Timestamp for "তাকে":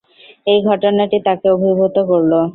1.27-1.47